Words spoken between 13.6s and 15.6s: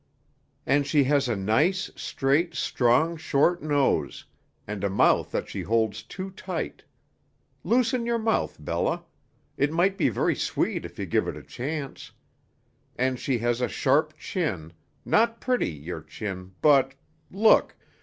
a sharp chin not